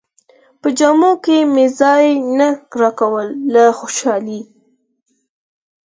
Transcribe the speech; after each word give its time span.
په 0.61 0.67
جامو 0.77 1.11
کې 1.23 1.37
مې 1.53 1.65
ځای 1.79 2.05
نه 2.37 2.47
راکاوه 2.79 3.23
له 3.53 3.63
خوشالۍ. 3.77 4.41